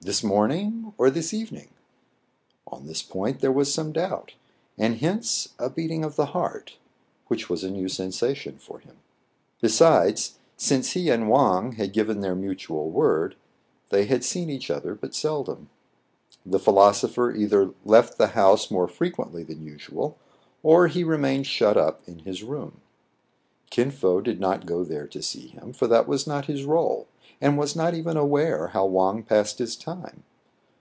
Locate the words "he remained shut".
20.88-21.78